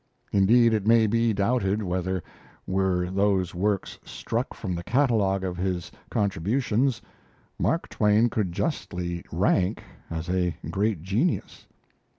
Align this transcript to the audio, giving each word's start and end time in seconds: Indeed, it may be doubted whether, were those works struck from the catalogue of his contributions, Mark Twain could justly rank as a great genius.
Indeed, 0.31 0.73
it 0.73 0.87
may 0.87 1.05
be 1.05 1.31
doubted 1.31 1.83
whether, 1.83 2.23
were 2.65 3.11
those 3.11 3.53
works 3.53 3.99
struck 4.03 4.55
from 4.55 4.73
the 4.73 4.83
catalogue 4.83 5.43
of 5.43 5.57
his 5.57 5.91
contributions, 6.09 7.03
Mark 7.59 7.87
Twain 7.87 8.27
could 8.27 8.51
justly 8.51 9.23
rank 9.31 9.83
as 10.09 10.27
a 10.27 10.55
great 10.71 11.03
genius. 11.03 11.67